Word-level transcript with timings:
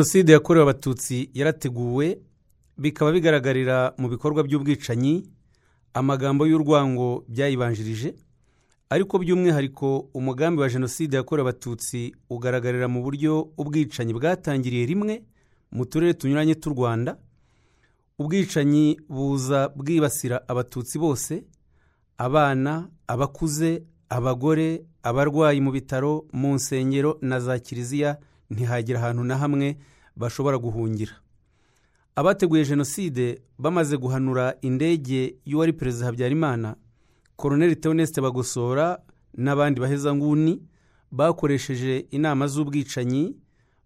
jenoside 0.00 0.32
yakorewe 0.32 0.62
abatutsi 0.62 1.30
yarateguwe 1.34 2.18
bikaba 2.78 3.12
bigaragarira 3.12 3.92
mu 3.98 4.08
bikorwa 4.08 4.42
by'ubwicanyi 4.42 5.28
amagambo 5.94 6.46
y'urwango 6.46 7.24
byayibanjirije 7.28 8.14
ariko 8.90 9.18
by'umwihariko 9.18 10.08
umugambi 10.14 10.62
wa 10.62 10.68
jenoside 10.68 11.16
yakorewe 11.16 11.48
abatutsi 11.48 12.14
ugaragarira 12.30 12.88
mu 12.88 13.02
buryo 13.02 13.52
ubwicanyi 13.60 14.12
bwatangiriye 14.16 14.86
rimwe 14.86 15.22
mu 15.72 15.84
turere 15.84 16.14
tunyuranye 16.14 16.54
tw'u 16.54 16.72
rwanda. 16.72 17.16
Ubwicanyi 18.18 18.96
buza 19.08 19.68
bwibasira 19.76 20.48
abatutsi 20.48 20.98
bose 20.98 21.44
abana 22.18 22.88
abakuze 23.06 23.82
abagore 24.08 24.82
abarwayi 25.02 25.60
mu 25.60 25.70
bitaro 25.72 26.24
mu 26.32 26.54
nsengero 26.56 27.18
na 27.20 27.40
za 27.40 27.58
kiliziya 27.58 28.16
ntihagira 28.50 28.98
ahantu 29.00 29.24
na 29.24 29.36
hamwe 29.38 29.76
bashobora 30.16 30.58
guhungira. 30.58 31.12
Abateguye 32.16 32.64
jenoside 32.64 33.42
bamaze 33.58 33.96
guhanura 33.96 34.54
indege 34.62 35.36
y'uwari 35.44 35.72
perezida 35.72 36.06
habyarimana 36.06 36.76
koroneli 37.36 37.76
teonesite 37.76 38.20
bagosora 38.20 38.98
n'abandi 39.34 39.80
bahezanguni 39.80 40.62
bakoresheje 41.12 42.06
inama 42.10 42.46
z'ubwicanyi 42.46 43.36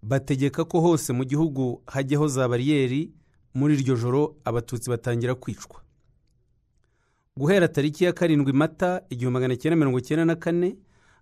bategeka 0.02 0.64
ko 0.64 0.80
hose 0.80 1.12
mu 1.12 1.24
gihugu 1.24 1.82
hajyaho 1.86 2.28
za 2.28 2.48
bariyeri 2.48 3.12
muri 3.54 3.74
iryo 3.74 3.96
joro 3.96 4.36
abatutsi 4.44 4.90
batangira 4.90 5.34
kwicwa. 5.34 5.80
Guhera 7.36 7.68
tariki 7.68 8.04
ya 8.04 8.12
karindwi 8.12 8.52
mata 8.52 9.02
igihumbi 9.10 9.34
magana 9.34 9.56
cyenda 9.56 9.76
mirongo 9.76 9.98
icyenda 9.98 10.24
na 10.24 10.36
kane 10.36 10.76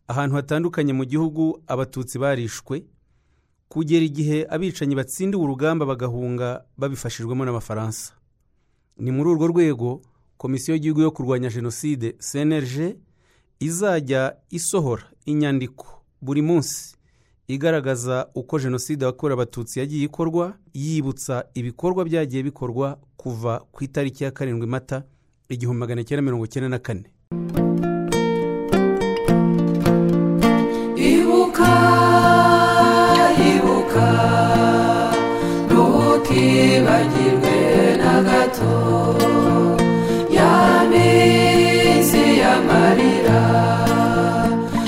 ahantu 0.09 0.37
hatandukanye 0.37 0.93
mu 0.93 1.05
gihugu 1.05 1.63
abatutsi 1.67 2.19
barishwe 2.19 2.85
kugera 3.73 4.05
igihe 4.05 4.39
abicanyi 4.55 4.95
batsindiwe 5.01 5.43
urugamba 5.45 5.87
bagahunga 5.87 6.49
babifashijwemo 6.77 7.45
n'abafaransa. 7.45 8.13
Ni 8.99 9.11
muri 9.11 9.29
urwo 9.31 9.47
rwego 9.53 9.89
komisiyo 10.37 10.75
y'igihugu 10.75 11.01
yo 11.01 11.11
kurwanya 11.11 11.49
jenoside 11.49 12.13
cnlg 12.21 12.77
izajya 13.61 14.37
isohora 14.51 15.03
inyandiko 15.25 15.87
buri 16.23 16.43
munsi 16.43 16.97
igaragaza 17.49 18.29
uko 18.35 18.59
jenoside 18.59 19.05
yakorewe 19.05 19.35
abatutsi 19.41 19.79
yagiye 19.81 20.05
ikorwa 20.05 20.53
yibutsa 20.75 21.45
ibikorwa 21.55 22.05
byagiye 22.05 22.43
bikorwa 22.43 22.99
kuva 23.17 23.53
ku 23.73 23.85
itariki 23.85 24.25
ya 24.25 24.31
karindwi 24.31 24.67
mata 24.67 25.03
igihumbi 25.49 25.81
magana 25.81 26.05
cyenda 26.05 26.23
mirongo 26.23 26.45
icyenda 26.45 26.69
na 26.69 26.79
kane. 26.79 27.09
Ibuka 30.97 31.69
ntukibagirwe 36.33 37.57
na 38.01 38.15
gato 38.29 38.77
ya 40.37 40.53
minsi 40.91 42.23
y'amarira 42.41 43.41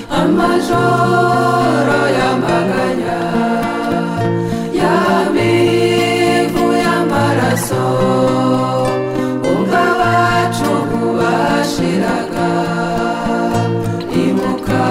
amajoro 0.09 1.99
y'amaganya 2.19 3.21
ya 4.81 4.97
mivu 5.37 6.65
y'amaraso 6.83 7.85
ubwo 9.53 9.77
abacu 9.77 10.73
bashiraga 11.19 12.51
ibuka 14.25 14.83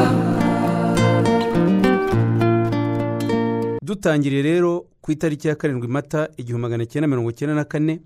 dutangiriye 3.82 4.42
rero 4.44 4.86
ku 5.04 5.12
itariki 5.12 5.48
ya 5.48 5.56
karindwi 5.56 5.88
mata 5.88 6.30
igihumbi 6.38 6.62
magana 6.62 6.86
cyenda 6.86 7.08
mirongo 7.08 7.30
icyenda 7.30 7.56
na 7.56 7.64
kane 7.66 8.00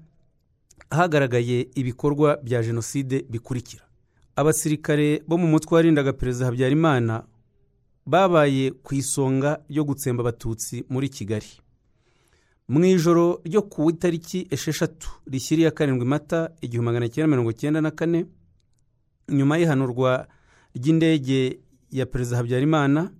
hagaragaye 0.89 1.67
ibikorwa 1.75 2.37
bya 2.43 2.63
jenoside 2.63 3.25
bikurikira. 3.29 3.83
Abasirikare 4.35 5.21
bo 5.27 5.37
mu 5.37 5.47
mutwe 5.47 5.75
warindaga 5.75 6.13
perezida 6.13 6.45
habyarimana 6.45 7.23
babaye 8.05 8.71
ku 8.71 8.95
isonga 8.95 9.61
ryo 9.69 9.83
gutsemba 9.83 10.21
abatutsi 10.23 10.85
muri 10.89 11.09
kigali. 11.09 11.45
Mu 12.67 12.85
ijoro 12.85 13.41
ryo 13.45 13.61
ku 13.61 13.89
itariki 13.89 14.47
esheshatu 14.51 15.09
rishyiriye 15.31 15.71
karindwi 15.71 16.05
mata 16.05 16.49
igihumbi 16.61 16.85
magana 16.85 17.09
cyenda 17.09 17.27
mirongo 17.29 17.51
icyenda 17.51 17.81
na 17.81 17.91
kane 17.91 18.25
nyuma 19.29 19.57
y'ihanurwa 19.57 20.27
ry'indege 20.75 21.59
ya 21.91 22.05
perezida 22.05 22.37
habyarimana 22.37 23.11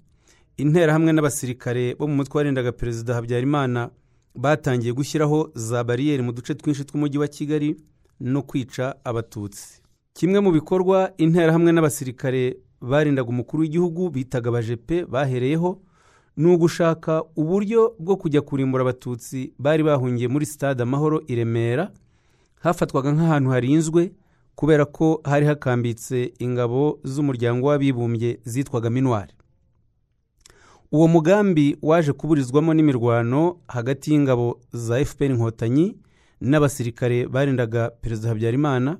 interahamwe 0.57 1.11
n'abasirikare 1.13 1.95
bo 1.99 2.07
mu 2.07 2.15
mutwe 2.15 2.37
warindaga 2.37 2.71
perezida 2.71 3.13
habyarimana 3.13 3.89
batangiye 4.35 4.93
gushyiraho 4.93 5.51
za 5.55 5.83
bariyeri 5.83 6.23
mu 6.23 6.31
duce 6.31 6.55
twinshi 6.55 6.83
tw'umujyi 6.85 7.17
wa 7.17 7.27
kigali 7.27 7.77
no 8.19 8.41
kwica 8.41 8.95
abatutsi. 9.03 9.81
Kimwe 10.13 10.39
mu 10.39 10.51
bikorwa 10.51 11.11
interahamwe 11.17 11.71
n'abasirikare 11.71 12.57
barindaga 12.81 13.29
umukuru 13.29 13.61
w'igihugu 13.61 14.09
bitaga 14.09 14.49
abajepe 14.49 15.05
bahereyeho 15.05 15.79
ni 16.37 16.47
ugushaka 16.53 17.23
uburyo 17.35 17.93
bwo 17.99 18.15
kujya 18.17 18.41
kurimbura 18.41 18.81
abatutsi 18.81 19.53
bari 19.59 19.83
bahungiye 19.83 20.27
muri 20.27 20.45
stade 20.45 20.83
amahoro 20.83 21.21
i 21.27 21.35
remera 21.35 21.91
hafatwaga 22.61 23.11
nk'ahantu 23.11 23.49
harinzwe 23.49 24.11
kubera 24.55 24.85
ko 24.85 25.21
hari 25.23 25.45
hakambitse 25.45 26.33
ingabo 26.39 26.99
z'umuryango 27.03 27.67
w'abibumbye 27.67 28.39
zitwaga 28.45 28.89
minuwari 28.89 29.33
uwo 30.91 31.07
mugambi 31.07 31.77
waje 31.81 32.13
kuburizwamo 32.13 32.73
n'imirwano 32.73 33.57
hagati 33.67 34.11
y'ingabo 34.11 34.59
za 34.73 35.05
fpr 35.05 35.25
inkotanyi 35.31 35.97
n'abasirikare 36.41 37.27
barindaga 37.27 37.89
perezida 37.89 38.29
habyarimana 38.29 38.97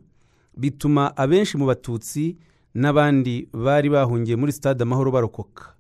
bituma 0.58 1.18
abenshi 1.18 1.58
mu 1.58 1.66
batutsi 1.66 2.38
n'abandi 2.76 3.50
bari 3.54 3.90
bahungiye 3.90 4.36
muri 4.36 4.52
stade 4.52 4.84
amahoro 4.84 5.12
barokoka. 5.12 5.74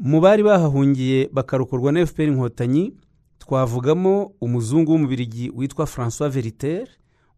Mu 0.00 0.20
bari 0.20 0.42
bahahungiye 0.42 1.28
bakarokorwa 1.32 1.92
na 1.92 2.06
fpr 2.06 2.22
inkotanyi 2.28 2.92
twavugamo 3.38 4.32
umuzungu 4.40 4.92
w'umubirigi 4.92 5.50
witwa 5.54 5.86
francois 5.86 6.32
veritere 6.32 6.86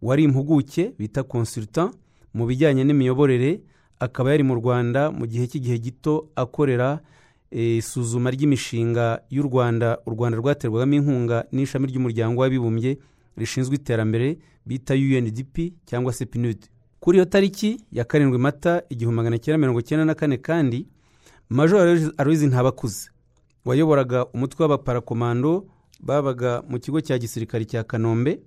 wari 0.03 0.25
impuguke 0.25 0.93
bita 0.99 1.23
consultant 1.23 1.95
mu 2.35 2.47
bijyanye 2.47 2.85
n'imiyoborere 2.85 3.61
akaba 4.01 4.31
yari 4.31 4.43
mu 4.43 4.55
rwanda 4.55 5.11
mu 5.11 5.27
gihe 5.27 5.47
cy'igihe 5.47 5.79
gito 5.79 6.29
akorera 6.37 7.01
isuzuma 7.51 8.31
ry'imishinga 8.31 9.23
y'u 9.31 9.43
rwanda 9.43 9.99
u 10.07 10.11
rwanda 10.11 10.39
rwaterwagamo 10.39 10.95
inkunga 10.95 11.45
n'ishami 11.53 11.87
ry'umuryango 11.91 12.41
w'abibumbye 12.41 12.99
rishinzwe 13.37 13.75
iterambere 13.77 14.39
bita 14.67 14.95
undp 14.95 15.57
cyangwa 15.87 16.13
se 16.13 16.27
pinud 16.27 16.59
kuri 17.01 17.19
iyo 17.19 17.25
tariki 17.25 17.81
ya 17.93 18.05
karindwi 18.05 18.39
mata 18.39 18.83
igihumbi 18.89 19.17
magana 19.17 19.39
cyenda 19.39 19.59
mirongo 19.59 19.81
icyenda 19.81 20.05
na 20.05 20.15
kane 20.15 20.37
kandi 20.37 20.87
major 21.49 21.99
aloyizi 22.17 22.47
ntabakuze 22.47 23.11
wayoboraga 23.65 24.27
umutwe 24.27 24.63
w'abaparakomando 24.63 25.67
babaga 26.01 26.63
mu 26.69 26.79
kigo 26.79 27.01
cya 27.01 27.19
gisirikare 27.19 27.65
cya 27.65 27.85
kanombe 27.85 28.41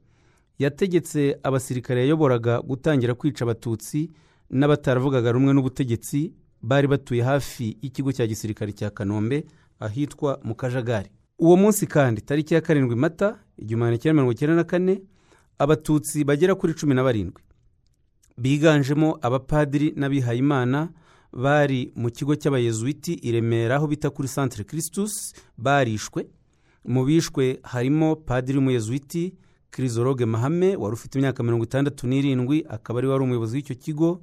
yategetse 0.60 1.38
abasirikare 1.44 2.00
yayoboraga 2.02 2.62
gutangira 2.62 3.14
kwica 3.14 3.42
abatutsi 3.46 4.10
n'abataravugaga 4.54 5.32
rumwe 5.34 5.54
n'ubutegetsi 5.54 6.34
bari 6.62 6.88
batuye 6.88 7.22
hafi 7.24 7.78
y'ikigo 7.82 8.12
cya 8.14 8.28
gisirikare 8.28 8.72
cya 8.72 8.90
kanombe 8.90 9.46
ahitwa 9.80 10.40
mu 10.44 10.56
kajagari. 10.56 11.10
Uwo 11.40 11.56
munsi 11.58 11.88
kandi 11.88 12.22
tariki 12.22 12.54
ya 12.54 12.62
karindwi 12.62 12.96
mata 12.96 13.40
igihumbi 13.58 13.80
magana 13.84 13.98
cyenda 13.98 14.14
mirongo 14.14 14.32
icyenda 14.32 14.56
na 14.56 14.64
kane 14.64 15.02
abatutsi 15.60 16.24
bagera 16.24 16.56
kuri 16.56 16.74
cumi 16.74 16.94
na 16.96 17.04
barindwi. 17.04 17.42
Biganjemo 18.38 19.18
abapadiri 19.22 19.94
n'abihayimana 19.96 20.90
bari 21.34 21.92
mu 21.96 22.10
kigo 22.10 22.36
cy'abayezuwiti 22.36 23.14
i 23.22 23.32
remera 23.32 23.76
aho 23.76 23.88
bita 23.88 24.10
kuri 24.10 24.28
centre 24.28 24.64
christus 24.64 25.34
barishwe. 25.58 26.28
Mu 26.86 27.06
bishwe 27.06 27.60
harimo 27.64 28.16
padiri 28.16 28.58
w'umuyezuwiti 28.58 29.34
kirizoroge 29.72 30.26
mahame 30.26 30.76
wari 30.76 30.94
ufite 30.94 31.16
imyaka 31.20 31.44
mirongo 31.44 31.64
itandatu 31.66 32.08
n'irindwi 32.08 32.66
akaba 32.70 33.00
ari 33.00 33.08
wari 33.08 33.24
umuyobozi 33.24 33.56
w'icyo 33.58 33.76
kigo. 33.76 34.22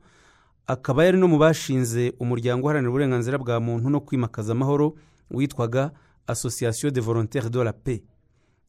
Akaba 0.71 1.05
yari 1.05 1.19
no 1.19 1.27
mu 1.29 1.39
bashinze 1.39 2.13
umuryango 2.23 2.67
uharanira 2.67 2.91
uburenganzira 2.91 3.39
bwa 3.39 3.61
muntu 3.61 3.91
no 3.91 4.01
kwimakaza 4.01 4.53
amahoro 4.53 4.95
witwaga 5.31 5.91
association 6.27 6.93
de 6.93 7.01
volontaire 7.01 7.51
de 7.51 7.65
la 7.65 7.73
paix. 7.73 8.03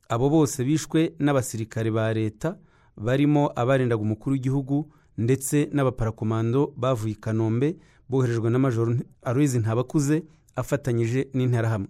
Abo 0.09 0.29
bose 0.29 0.63
bishwe 0.65 1.13
n'abasirikare 1.19 1.91
ba 1.91 2.13
leta 2.13 2.57
barimo 2.97 3.51
abarindaga 3.55 4.01
umukuru 4.01 4.33
w'igihugu 4.33 4.89
ndetse 5.17 5.69
n'abaparakomando 5.73 6.73
bavuye 6.77 7.13
i 7.13 7.15
kanombe 7.15 7.77
boherejwe 8.09 8.49
na 8.49 8.59
majoro 8.59 8.95
aloyizi 9.21 9.59
ntabakuze 9.59 10.23
afatanyije 10.55 11.29
n'interahamwe. 11.33 11.87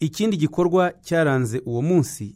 Ikindi 0.00 0.36
gikorwa 0.36 0.92
cyaranze 1.02 1.62
uwo 1.66 1.82
munsi 1.82 2.34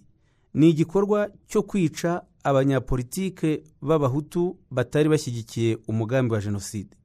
ni 0.54 0.68
igikorwa 0.70 1.28
cyo 1.46 1.62
kwica 1.62 2.22
abanyapolitike 2.44 3.62
b'abahutu 3.82 4.56
batari 4.70 5.08
bashyigikiye 5.08 5.78
umugambi 5.88 6.34
wa 6.34 6.40
jenoside. 6.40 6.96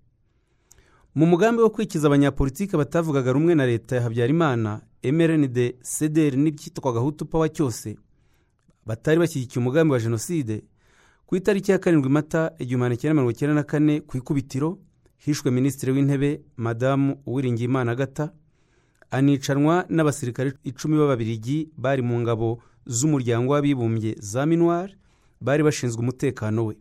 Mu 1.15 1.25
mugambi 1.25 1.61
wo 1.61 1.69
kwikiza 1.69 2.07
abanyapolitiki 2.07 2.77
batavugaga 2.77 3.31
rumwe 3.31 3.55
na 3.55 3.65
leta 3.65 3.95
ya 3.95 4.01
habyarimana 4.01 4.81
mrnd 5.03 5.57
cdr 5.81 6.35
n'icyitwaga 6.37 6.99
hutu 6.99 7.25
pawa 7.25 7.49
cyose 7.49 7.97
batari 8.85 9.19
bashyigikiye 9.19 9.59
umugambi 9.61 9.93
wa 9.93 9.99
jenoside 9.99 10.63
ku 11.25 11.35
itariki 11.35 11.71
ya 11.71 11.79
karindwi 11.79 12.09
mata 12.09 12.51
igihumbi 12.59 12.89
magana 12.89 13.13
mirongo 13.13 13.31
icyenda 13.31 13.53
na 13.55 13.63
kane 13.63 14.01
ku 14.01 14.17
ikubitiro 14.17 14.79
hishwe 15.17 15.51
minisitiri 15.51 15.91
w'intebe 15.91 16.41
madamu 16.57 17.17
uwiringiyimana 17.25 17.91
agata 17.91 18.31
anicanwa 19.11 19.85
n'abasirikare 19.89 20.53
icumi 20.63 20.97
b'ababirigi 20.97 21.69
bari 21.77 22.01
mu 22.01 22.19
ngabo 22.21 22.59
z'umuryango 22.85 23.53
w'abibumbye 23.53 24.15
za 24.19 24.45
minuar 24.45 24.89
bari 25.41 25.63
bashinzwe 25.63 25.99
umutekano 26.01 26.65
we. 26.65 26.75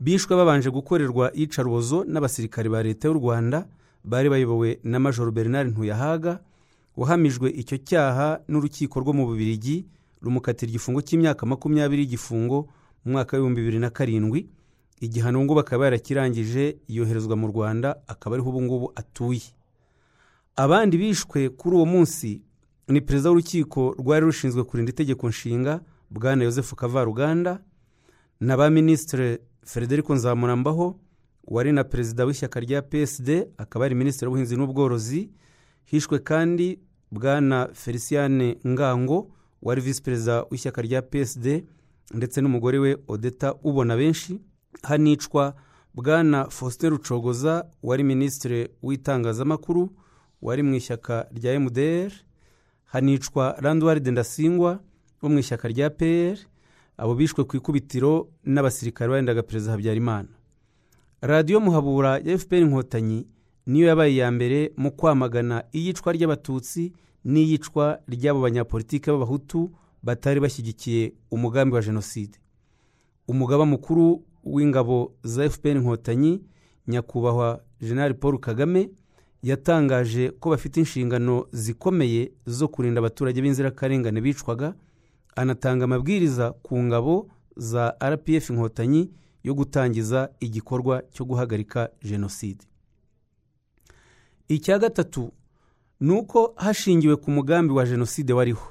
Bishwe 0.00 0.36
babanje 0.36 0.70
gukorerwa 0.70 1.30
iyicarubozo 1.36 2.04
n'abasirikare 2.04 2.68
ba 2.68 2.82
leta 2.82 3.08
y'u 3.08 3.14
rwanda 3.14 3.66
bari 4.04 4.28
bayobowe 4.30 4.78
na 4.84 4.98
majoro 4.98 5.30
bernard 5.32 5.70
ntuyahaga 5.72 6.40
wahamijwe 6.96 7.50
icyo 7.50 7.76
cyaha 7.78 8.40
n'urukiko 8.48 9.00
rwo 9.00 9.12
mu 9.12 9.26
bubirigi 9.26 9.86
rumukatira 10.22 10.70
igifungo 10.70 11.00
cy'imyaka 11.02 11.46
makumyabiri 11.46 12.02
y'igifungo 12.02 12.68
mu 13.04 13.12
mwaka 13.12 13.36
w'ibihumbi 13.36 13.60
bibiri 13.60 13.78
na 13.78 13.90
karindwi. 13.90 14.48
Igihano 15.00 15.44
ngubu 15.44 15.60
akaba 15.60 15.84
yarakirangije 15.84 16.76
yoherezwa 16.88 17.36
mu 17.36 17.46
rwanda 17.52 17.96
akaba 18.06 18.36
ariho 18.36 18.48
ubu 18.50 18.62
ngubu 18.62 18.86
atuye. 18.96 19.52
Abandi 20.56 20.96
bishwe 20.98 21.48
kuri 21.48 21.76
uwo 21.76 21.86
munsi 21.86 22.42
ni 22.88 23.00
perezida 23.00 23.30
w'urukiko 23.30 23.94
rwari 23.98 24.24
rushinzwe 24.26 24.64
kurinda 24.64 24.90
itegeko 24.90 25.28
nshinga 25.28 25.80
bwana 26.10 26.44
Joseph 26.44 26.74
kavaruganda 26.74 27.60
na 28.40 28.56
ba 28.56 28.70
minisitiri 28.70 29.38
frederico 29.64 30.14
nzamurambaho 30.14 30.96
wari 31.44 31.72
na 31.72 31.84
perezida 31.84 32.24
w'ishyaka 32.24 32.60
rya 32.60 32.82
psd 32.82 33.28
akaba 33.58 33.84
ari 33.84 33.94
minisitiri 33.94 34.26
w'ubuhinzi 34.28 34.56
n'ubworozi 34.56 35.30
hishwe 35.84 36.18
kandi 36.18 36.78
bwana 37.10 37.68
felicien 37.72 38.56
ngango 38.66 39.30
wari 39.62 39.80
visi 39.80 40.02
perezida 40.02 40.42
w'ishyaka 40.50 40.82
rya 40.82 41.02
psd 41.02 41.64
ndetse 42.14 42.40
n'umugore 42.40 42.78
we 42.78 42.96
odeta 43.08 43.54
ubona 43.62 43.96
benshi 43.96 44.40
hanicwa 44.82 45.54
bwana 45.94 46.50
faustin 46.50 46.90
rucogoza 46.90 47.64
wari 47.82 48.04
minisitiri 48.04 48.68
w'itangazamakuru 48.82 49.90
wari 50.42 50.62
mu 50.62 50.74
ishyaka 50.74 51.26
rya 51.34 51.60
mdr 51.60 52.12
hanicwa 52.84 53.56
randward 53.58 54.08
ndasingwa 54.08 54.80
wo 55.22 55.28
mu 55.28 55.38
ishyaka 55.38 55.68
rya 55.68 55.90
pr 55.90 56.36
abo 56.96 57.14
bishwe 57.14 57.44
ku 57.44 57.56
ikubitiro 57.56 58.28
n'abasirikare 58.44 59.10
barendaga 59.10 59.42
perezida 59.42 59.72
habyarimana. 59.72 60.28
Radiyo 61.20 61.60
muhabura 61.60 62.18
ya 62.18 62.38
fpr 62.38 62.56
inkotanyi 62.62 63.26
niyo 63.66 63.86
yabaye 63.86 64.12
iya 64.12 64.30
mbere 64.30 64.72
mu 64.76 64.90
kwamagana 64.92 65.64
iyicwa 65.72 66.12
ry'abatutsi 66.12 66.92
n'iyicwa 67.24 67.98
ry'abo 68.08 68.40
banyapolitiki 68.40 69.10
b'abahutu 69.10 69.70
batari 70.02 70.40
bashyigikiye 70.40 71.12
umugambi 71.30 71.74
wa 71.74 71.82
jenoside. 71.82 72.38
Umugaba 73.28 73.64
mukuru 73.66 74.22
w'ingabo 74.44 75.12
za 75.22 75.50
fpr 75.50 75.76
inkotanyi 75.76 76.42
nyakubahwa 76.88 77.60
jenerali 77.80 78.14
paul 78.14 78.38
kagame 78.38 78.90
yatangaje 79.42 80.30
ko 80.30 80.50
bafite 80.50 80.76
inshingano 80.80 81.46
zikomeye 81.52 82.32
zo 82.46 82.68
kurinda 82.68 82.98
abaturage 83.00 83.42
b'inzirakarengane 83.42 84.20
bicwaga 84.20 84.74
anatanga 85.36 85.84
amabwiriza 85.84 86.52
ku 86.52 86.82
ngabo 86.82 87.28
za 87.56 87.96
rpf 88.10 88.50
inkotanyi 88.50 89.10
yo 89.44 89.54
gutangiza 89.54 90.30
igikorwa 90.40 91.02
cyo 91.12 91.24
guhagarika 91.24 91.90
jenoside. 92.02 92.64
Icya 94.48 94.78
gatatu 94.78 95.32
ni 96.00 96.10
uko 96.12 96.52
hashingiwe 96.56 97.16
ku 97.16 97.30
mugambi 97.30 97.72
wa 97.72 97.86
jenoside 97.86 98.32
wariho. 98.32 98.66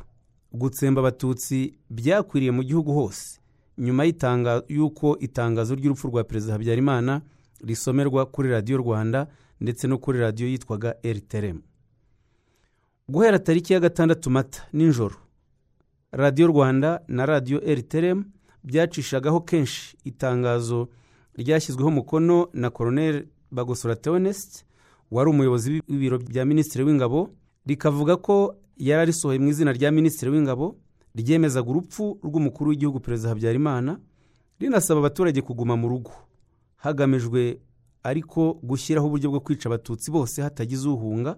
Gutsemba 0.52 1.00
abatutsi 1.02 1.74
byakwiriye 1.90 2.52
mu 2.52 2.64
gihugu 2.64 2.94
hose. 2.94 3.40
Nyuma 3.78 4.04
y'uko 4.68 5.18
itangazo 5.20 5.76
ry'urupfu 5.76 6.08
rwa 6.08 6.24
perezida 6.24 6.54
habyarimana 6.54 7.22
risomerwa 7.62 8.26
kuri 8.26 8.50
radiyo 8.50 8.78
rwanda 8.78 9.28
ndetse 9.62 9.88
no 9.88 9.98
kuri 9.98 10.20
radiyo 10.20 10.50
yitwaga 10.50 10.96
rtrm 11.06 11.62
guhera 13.10 13.40
tariki 13.40 13.74
ya 13.74 13.80
gatandatu 13.80 14.30
mata 14.30 14.68
nijoro 14.74 15.16
radiyo 16.14 16.48
rwanda 16.48 17.02
na 17.08 17.26
radiyo 17.26 17.60
rtrm 17.60 18.24
byacishagaho 18.64 19.42
kenshi 19.42 19.98
itangazo 20.04 20.88
ryashyizweho 21.36 21.90
umukono 21.90 22.48
na 22.54 22.70
koroneri 22.70 23.28
bagosora 23.52 23.96
theoneste 23.96 24.66
wari 25.12 25.30
umuyobozi 25.30 25.82
w'ibiro 25.90 26.18
bya 26.20 26.46
minisitiri 26.46 26.84
w'ingabo 26.84 27.30
rikavuga 27.66 28.18
ko 28.18 28.56
yari 28.78 29.02
arisohoye 29.02 29.40
mu 29.40 29.48
izina 29.50 29.72
rya 29.74 29.92
minisitiri 29.92 30.32
w'ingabo 30.32 30.76
ryemezaga 31.16 31.70
urupfu 31.70 32.18
rw'umukuru 32.24 32.70
w'igihugu 32.70 33.00
perezida 33.00 33.30
habyarimana 33.30 34.00
rinasaba 34.60 35.00
abaturage 35.00 35.42
kuguma 35.42 35.76
mu 35.76 35.88
rugo. 35.90 36.12
Hagamijwe 36.76 37.60
ariko 38.04 38.54
gushyiraho 38.64 39.08
uburyo 39.08 39.30
bwo 39.30 39.40
kwica 39.40 39.66
abatutsi 39.70 40.12
bose 40.12 40.42
hatagize 40.42 40.90
uhunga. 40.90 41.36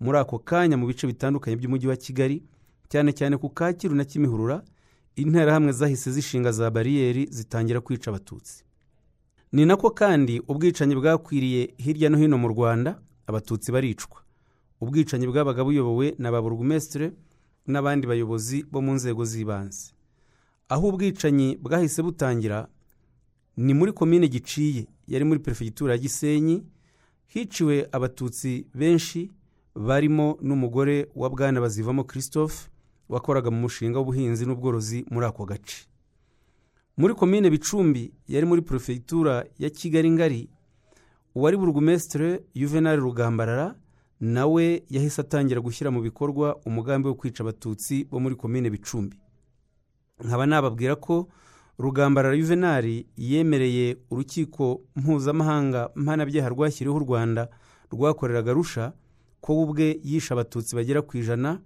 Muri 0.00 0.18
ako 0.18 0.38
kanya 0.38 0.76
mu 0.76 0.86
bice 0.86 1.06
bitandukanye 1.06 1.56
by'umujyi 1.56 1.86
wa 1.88 1.96
kigali 1.96 2.42
cyane 2.88 3.12
cyane 3.12 3.36
ku 3.36 3.48
kacyiru 3.50 3.94
na 3.94 4.04
kimihurura 4.04 4.62
interahamwe 5.16 5.72
zahise 5.72 6.10
zishinga 6.10 6.52
za 6.52 6.70
bariyeri 6.70 7.26
zitangira 7.30 7.80
kwica 7.80 8.08
abatutsi. 8.10 8.64
Ni 9.52 9.66
nako 9.66 9.90
kandi 9.90 10.40
ubwicanyi 10.48 10.94
bwakwiriye 10.94 11.74
hirya 11.78 12.10
no 12.10 12.18
hino 12.18 12.38
mu 12.38 12.48
rwanda 12.48 12.98
abatutsi 13.26 13.72
baricwa. 13.72 14.20
Ubwicanyi 14.80 15.26
bwabaga 15.26 15.64
buyobowe 15.64 16.14
na 16.18 16.30
ba 16.32 16.42
burugumesitire 16.42 17.12
n'abandi 17.66 18.06
bayobozi 18.06 18.64
bo 18.70 18.82
mu 18.82 18.92
nzego 18.94 19.24
z'ibanze. 19.24 19.94
Aho 20.68 20.88
ubwicanyi 20.88 21.56
bwahise 21.56 22.02
butangira 22.02 22.68
ni 23.56 23.74
muri 23.74 23.92
komine 23.92 24.28
giciye 24.28 24.86
yari 25.06 25.24
muri 25.24 25.40
perefegitura 25.40 25.92
ya 25.92 25.98
gisenyi 25.98 26.66
hiciwe 27.26 27.86
abatutsi 27.92 28.66
benshi 28.74 29.30
barimo 29.74 30.38
n'umugore 30.42 31.06
wa 31.14 31.30
bwana 31.30 31.60
bazivamo 31.60 32.04
christophe 32.04 32.68
wakoraga 33.08 33.50
mu 33.50 33.60
mushinga 33.60 33.98
w'ubuhinzi 33.98 34.46
n'ubworozi 34.46 35.04
muri 35.10 35.26
ako 35.26 35.44
gace. 35.44 35.86
Muri 36.96 37.14
komine 37.14 37.50
bicumbi 37.50 38.12
yari 38.28 38.46
muri 38.46 38.62
perefegitura 38.62 39.44
ya 39.58 39.70
kigali 39.70 40.10
ngari 40.10 40.48
uwari 41.34 41.56
burugumesitire 41.56 42.40
juvenal 42.54 42.96
rugambarara 43.00 43.74
nawe 44.20 44.82
yahise 44.90 45.20
atangira 45.20 45.60
gushyira 45.60 45.90
mu 45.90 46.00
bikorwa 46.00 46.56
umugambi 46.66 47.08
wo 47.08 47.14
kwica 47.14 47.40
abatutsi 47.42 48.04
bo 48.10 48.20
muri 48.20 48.34
komine 48.36 48.70
bicumbi. 48.70 49.16
Nkaba 50.24 50.46
nababwira 50.46 50.94
ko 50.96 51.28
rugambarara 51.78 52.36
juvenal 52.36 53.04
yemereye 53.16 53.96
urukiko 54.10 54.80
mpuzamahanga 54.96 55.90
mpanabyaha 55.94 56.48
rwashyiriweho 56.48 56.96
u 57.00 57.04
rwanda 57.04 57.48
rwakoreraga 57.90 58.52
rusha 58.52 58.92
ko 59.40 59.56
we 59.56 59.62
ubwe 59.62 59.86
yishe 60.04 60.30
abatutsi 60.34 60.76
bagera 60.76 61.02
ku 61.02 61.18
ijana 61.18 61.58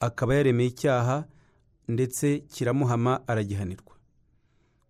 akaba 0.00 0.34
yaremeye 0.34 0.68
icyaha 0.68 1.24
ndetse 1.88 2.38
kiramuhama 2.48 3.28
aragihanirwa. 3.28 3.94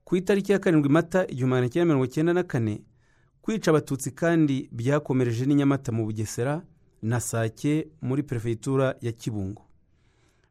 Ku 0.05 0.17
itariki 0.17 0.53
ya 0.53 0.59
karindwi 0.59 0.89
mata 0.93 1.27
igihumbi 1.27 1.51
magana 1.51 1.69
cyenda 1.69 1.85
mirongo 1.87 2.05
icyenda 2.05 2.33
na 2.33 2.43
kane 2.43 2.83
kwica 3.43 3.69
abatutsi 3.71 4.11
kandi 4.11 4.69
byakomereje 4.73 5.47
n'i 5.47 5.55
nyamata 5.55 5.93
mu 5.93 6.05
bugesera 6.05 6.63
na 7.03 7.21
sake 7.21 7.89
muri 8.03 8.23
perefegitura 8.23 8.95
ya 9.01 9.13
kibungo. 9.13 9.63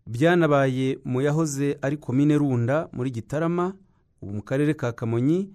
Byanabaye 0.08 1.00
mu 1.06 1.22
yahoze 1.22 1.78
ari 1.82 1.98
komine 1.98 2.38
runda 2.38 2.90
muri 2.94 3.12
gitarama 3.12 3.74
ubu 4.22 4.34
mu 4.34 4.42
karere 4.44 4.74
ka 4.74 4.92
kamonyi 4.92 5.50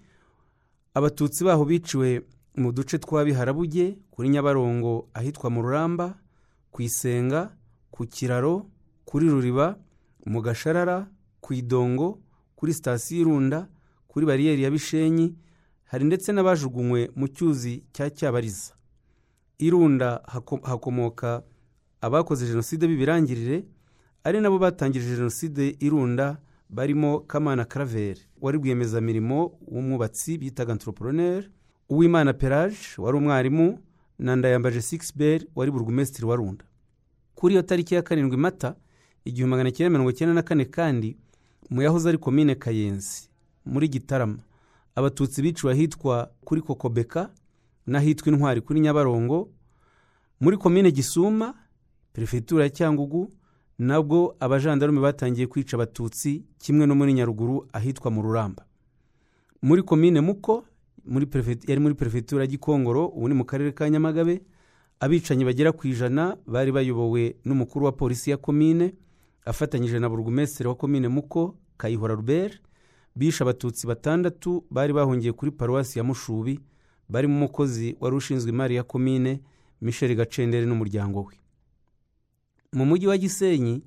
abatutsi 0.94 1.44
baho 1.44 1.64
biciwe 1.64 2.22
mu 2.56 2.72
duce 2.72 2.98
twa 2.98 3.24
biharabuge 3.24 3.98
kuri 4.10 4.28
nyabarongo 4.28 5.08
ahitwa 5.14 5.50
mu 5.50 5.62
ruramba 5.62 6.16
ku 6.70 6.82
isenga 6.82 7.52
ku 7.90 8.06
kiraro 8.06 8.66
kuri 9.08 9.28
ruriba 9.28 9.78
mu 10.26 10.40
gasharara 10.44 11.08
ku 11.40 11.54
idongo 11.54 12.20
kuri 12.56 12.74
sitasiyo 12.74 13.20
irunda 13.20 13.68
kuri 14.08 14.26
bariyeri 14.26 14.62
ya 14.62 14.70
bishenyi 14.70 15.32
hari 15.84 16.04
ndetse 16.04 16.28
n'abajugunywe 16.32 17.08
mu 17.16 17.26
cyuzi 17.28 17.84
cya 17.92 18.10
cyabariza. 18.10 18.72
Irunda 19.58 20.20
hakomoka 20.62 21.42
abakoze 22.00 22.46
jenoside 22.46 22.86
b'ibirangirire 22.86 23.64
ari 24.24 24.40
nabo 24.40 24.58
batangije 24.58 25.16
jenoside 25.16 25.76
irunda 25.80 26.36
barimo 26.68 27.20
kamana 27.20 27.64
karaveri 27.64 28.20
wari 28.40 28.58
rwiyemezamirimo 28.58 29.56
w'umwubatsi 29.72 30.38
bitaga 30.38 30.72
antroporoneri 30.72 31.48
uwimana 31.88 32.32
peraje 32.32 32.78
wari 32.98 33.16
umwarimu 33.18 33.78
na 34.18 34.36
ndayambaje 34.36 34.80
sigisi 34.82 35.46
wari 35.56 35.70
burugumesitiri 35.70 36.26
wa 36.26 36.36
runda. 36.36 36.64
Kuri 37.34 37.54
iyo 37.54 37.62
tariki 37.62 37.94
ya 37.94 38.02
karindwi 38.02 38.36
mata 38.36 38.74
igihumbi 39.28 39.50
magana 39.50 39.70
cyenda 39.70 39.90
mirongo 39.90 40.10
icyenda 40.10 40.34
na 40.34 40.42
kane 40.42 40.64
kandi 40.64 41.16
mu 41.70 41.82
yahoze 41.82 42.08
ari 42.08 42.18
komine 42.18 42.54
kayenzi 42.54 43.28
muri 43.66 43.88
gitarama. 43.88 44.38
Abatutsi 44.94 45.42
biciwe 45.42 45.72
ahitwa 45.72 46.30
kuri 46.44 46.60
kokobeka 46.62 47.30
n'ahitwa 47.86 48.32
intwari 48.32 48.60
kuri 48.60 48.80
nyabarongo. 48.80 49.48
Muri 50.40 50.56
komine 50.56 50.90
gisuma 50.90 51.54
perefegitura 52.12 52.64
ya 52.64 52.70
cyangugu 52.70 53.30
nabwo 53.78 54.36
abajandarume 54.40 55.00
batangiye 55.00 55.46
kwica 55.46 55.74
abatutsi 55.76 56.44
kimwe 56.58 56.86
no 56.86 56.94
muri 56.94 57.12
nyaruguru 57.12 57.68
ahitwa 57.72 58.10
mu 58.10 58.22
ruramba. 58.22 58.64
Muri 59.62 59.82
komine 59.82 60.20
muko 60.20 60.64
yari 61.68 61.80
muri 61.80 61.94
perefegitura 61.94 62.42
ya 62.42 62.46
gikongoro 62.50 63.06
ubu 63.06 63.28
ni 63.28 63.34
mu 63.34 63.44
karere 63.44 63.72
ka 63.72 63.90
nyamagabe 63.90 64.42
abicanyi 65.00 65.44
bagera 65.44 65.72
ku 65.72 65.86
ijana 65.86 66.36
bari 66.46 66.72
bayobowe 66.72 67.36
n'umukuru 67.44 67.84
wa 67.86 67.92
polisi 67.92 68.30
ya 68.30 68.36
komine 68.36 68.94
afatanyije 69.48 69.98
na 69.98 70.08
burugumesitiri 70.08 70.68
wa 70.68 70.74
komine 70.74 71.08
muko 71.08 71.56
kayihora 71.76 72.14
rubert 72.14 72.60
bishe 73.16 73.44
abatutsi 73.44 73.86
batandatu 73.86 74.64
bari 74.70 74.92
bahungiye 74.92 75.32
kuri 75.32 75.50
paruwasi 75.50 75.98
ya 75.98 76.04
mushubi 76.04 76.60
barimo 77.08 77.36
umukozi 77.36 77.96
wari 78.00 78.16
ushinzwe 78.16 78.50
imari 78.50 78.74
ya 78.76 78.82
komine 78.82 79.40
michel 79.80 80.14
gacendere 80.16 80.66
n'umuryango 80.66 81.22
we. 81.24 81.34
Mu 82.72 82.84
mujyi 82.86 83.06
wa 83.06 83.16
gisenyi 83.18 83.84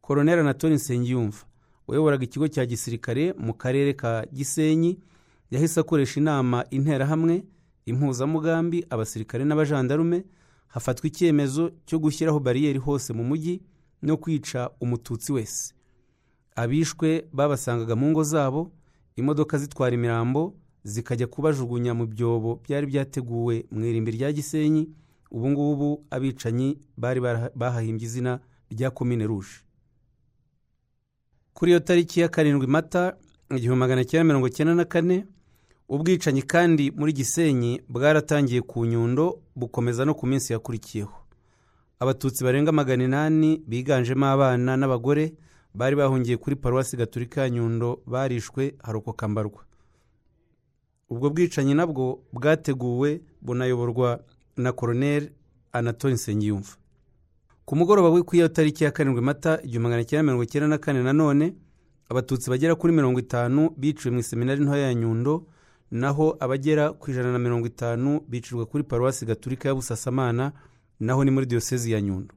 koroneri 0.00 0.40
anatole 0.40 0.74
nsengiyumva 0.74 1.38
wayoboraga 1.86 2.24
ikigo 2.24 2.48
cya 2.48 2.66
gisirikare 2.66 3.32
mu 3.38 3.54
karere 3.54 3.94
ka 3.94 4.26
gisenyi 4.32 4.98
yahise 5.50 5.80
akoresha 5.80 6.20
inama 6.20 6.64
interahamwe 6.70 7.44
impuzamugambi 7.86 8.84
abasirikare 8.90 9.44
n'abajandarume 9.44 10.24
hafatwa 10.68 11.06
icyemezo 11.06 11.70
cyo 11.86 11.98
gushyiraho 11.98 12.40
bariyeri 12.40 12.78
hose 12.78 13.12
mu 13.12 13.24
mujyi 13.24 13.62
no 14.02 14.16
kwica 14.16 14.70
umututsi 14.80 15.32
wese. 15.32 15.74
Abishwe 16.56 17.24
babasangaga 17.32 17.96
mu 17.96 18.10
ngo 18.10 18.22
zabo 18.22 18.72
imodoka 19.16 19.58
zitwara 19.58 19.94
imirambo 19.94 20.54
zikajya 20.84 21.26
kubajugunya 21.26 21.94
mu 21.94 22.06
byobo 22.06 22.60
byari 22.64 22.86
byateguwe 22.86 23.66
mu 23.70 23.84
irimbi 23.84 24.10
rya 24.10 24.32
gisenyi 24.32 24.88
ubu 25.30 25.50
ngubu 25.50 26.04
abicanyi 26.10 26.78
bari 26.96 27.20
bahahimbye 27.54 28.06
izina 28.06 28.40
rya 28.70 28.90
komine 28.90 29.26
ruje 29.26 29.62
kuri 31.54 31.70
iyo 31.70 31.80
tariki 31.80 32.20
ya 32.20 32.28
karindwi 32.28 32.66
mata 32.66 33.16
igihumbi 33.56 33.80
magana 33.80 34.04
cyenda 34.04 34.24
mirongo 34.24 34.48
cyenda 34.48 34.74
na 34.74 34.84
kane 34.84 35.26
ubwicanyi 35.88 36.42
kandi 36.42 36.90
muri 36.90 37.12
gisenyi 37.12 37.82
bwaratangiye 37.88 38.62
ku 38.62 38.84
nyundo 38.86 39.42
bukomeza 39.56 40.04
no 40.04 40.14
ku 40.14 40.26
minsi 40.26 40.52
yakurikiyeho. 40.52 41.12
Abatutsi 42.00 42.44
barenga 42.44 42.72
magana 42.72 43.04
inani 43.04 43.62
biganjemo 43.66 44.26
abana 44.26 44.76
n'abagore 44.76 45.34
bari 45.74 45.96
bahungiye 45.96 46.36
kuri 46.36 46.56
paruwasi 46.56 46.96
gaturika 46.96 47.50
nyundo 47.50 48.02
barishwe 48.06 48.74
harokoka 48.82 49.28
mbarwa 49.28 49.62
ubwo 51.10 51.30
bwicanyi 51.30 51.74
nabwo 51.74 52.20
bwateguwe 52.32 53.20
bunayoborwa 53.40 54.20
na 54.56 54.72
koroneri 54.72 55.30
anatole 55.72 56.14
nsengiyumva. 56.14 56.72
Ku 57.64 57.76
mugoroba 57.76 58.10
we 58.10 58.22
ku 58.22 58.36
iyo 58.36 58.48
tariki 58.48 58.84
ya 58.84 58.90
karindwi 58.90 59.22
mata 59.22 59.58
igihumbi 59.62 59.78
magana 59.78 60.04
cyenda 60.04 60.22
mirongo 60.22 60.42
icyenda 60.42 60.68
na 60.68 60.78
kane 60.78 61.02
nanone 61.02 61.54
abatutsi 62.08 62.50
bagera 62.50 62.74
kuri 62.74 62.92
mirongo 62.92 63.18
itanu 63.20 63.70
biciwe 63.76 64.12
mu 64.14 64.20
iseminari 64.20 64.60
ntoya 64.64 64.86
ya 64.86 64.94
nyundo 64.94 65.46
naho 65.90 66.36
abagera 66.40 66.92
ku 66.92 67.10
ijana 67.10 67.32
na 67.32 67.38
mirongo 67.38 67.66
itanu 67.66 68.20
bicirwa 68.28 68.66
kuri 68.66 68.84
paruwasi 68.84 69.26
gaturika 69.26 69.68
ya 69.68 69.74
busasamana 69.74 70.52
naho 71.00 71.24
ni 71.24 71.30
muri 71.30 71.46
diyosezi 71.46 71.92
ya 71.92 72.00
nyundo. 72.00 72.34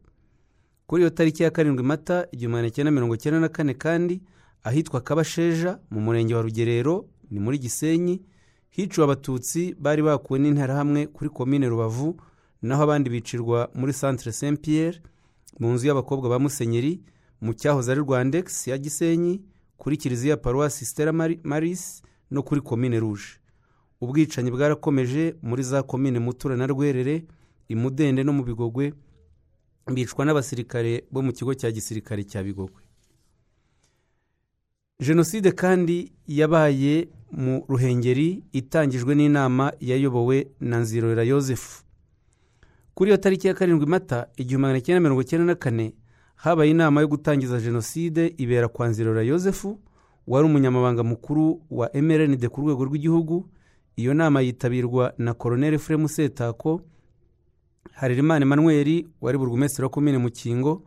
Kuri 0.88 1.02
iyo 1.04 1.10
tariki 1.10 1.44
ya 1.44 1.52
karindwi 1.52 1.84
mata 1.86 2.28
igihumbi 2.32 2.52
magana 2.56 2.70
cyenda 2.70 2.92
mirongo 2.92 3.16
icyenda 3.16 3.40
na 3.40 3.50
kane 3.50 3.74
kandi 3.74 4.22
ahitwa 4.64 5.02
kabasheja 5.02 5.80
mu 5.92 6.00
murenge 6.02 6.36
wa 6.36 6.42
rugerero 6.42 7.06
ni 7.32 7.40
muri 7.40 7.58
gisenyi 7.60 8.22
hiciwe 8.70 9.04
abatutsi 9.04 9.76
bari 9.80 10.02
bakuwe 10.02 10.40
n'interahamwe 10.40 11.08
kuri 11.08 11.30
komine 11.30 11.68
rubavu 11.70 12.20
naho 12.62 12.84
abandi 12.84 13.10
bicirwa 13.10 13.70
muri 13.76 13.94
centre 13.94 14.32
saint 14.32 14.60
pierre 14.62 15.02
mu 15.60 15.74
nzu 15.74 15.88
y'abakobwa 15.88 16.30
ba 16.30 16.40
musenyeri 16.40 17.02
mu 17.42 17.54
cyahoze 17.54 17.92
ari 17.92 18.02
rwandex 18.02 18.68
ya 18.68 18.78
gisenyi 18.78 19.42
kuri 19.78 19.98
kiliziya 19.98 20.38
paruwasi 20.38 20.86
stella 20.86 21.12
Mari- 21.12 21.40
maris 21.44 22.02
no 22.32 22.44
kuri 22.44 22.62
komine 22.62 23.00
rouge. 23.00 23.40
Ubwicanyi 24.02 24.52
bwarakomeje 24.52 25.36
muri 25.42 25.64
za 25.64 25.84
komine 25.84 26.20
mutura 26.20 26.56
na 26.56 26.68
rwerere 26.68 27.26
imudende 27.70 28.24
no 28.24 28.34
mu 28.34 28.44
bigogwe 28.44 28.94
bicwa 29.94 30.26
n'abasirikare 30.26 31.04
bo 31.12 31.22
mu 31.22 31.32
kigo 31.34 31.54
cya 31.54 31.72
gisirikare 31.72 32.24
cya 32.24 32.44
bigogwe. 32.44 32.82
Jenoside 35.00 35.52
kandi 35.52 36.12
yabaye 36.28 37.08
mu 37.32 37.66
ruhengeri 37.70 38.44
itangijwe 38.52 39.16
n'inama 39.16 39.74
yayobowe 39.80 40.48
na 40.60 40.78
nzirorera 40.80 41.24
yosefu 41.24 41.84
kuri 42.94 43.10
iyo 43.12 43.18
tariki 43.18 43.48
ya 43.48 43.54
karindwi 43.54 43.86
mata 43.86 44.28
igihumbi 44.38 44.62
magana 44.62 44.82
cyenda 44.82 45.00
mirongo 45.02 45.22
icyenda 45.22 45.46
na 45.46 45.56
kane 45.56 45.96
habaye 46.36 46.72
inama 46.72 47.02
yo 47.02 47.08
gutangiza 47.08 47.60
jenoside 47.60 48.34
ibera 48.38 48.68
kwa 48.68 48.88
nzirorera 48.88 49.24
yosefu 49.24 49.80
wari 50.28 50.46
umunyamabanga 50.46 51.04
mukuru 51.04 51.62
wa 51.72 51.90
mrnd 51.94 52.48
ku 52.48 52.62
rwego 52.62 52.86
rw'igihugu. 52.86 53.50
Iyo 53.96 54.14
nama 54.14 54.42
yitabirwa 54.42 55.14
na 55.18 55.34
koroneri 55.34 55.78
fremu 55.80 56.10
setako 56.10 56.82
harerimana 57.92 58.44
emmanuel 58.46 59.06
wari 59.22 59.38
burugumesitiri 59.38 59.84
wa 59.84 59.90
komine 59.90 60.18
mukingo 60.18 60.84